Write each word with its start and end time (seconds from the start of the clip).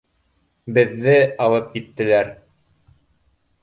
Беҙҙе 0.77 1.15
алып 1.47 1.71
киттеләр 1.77 2.37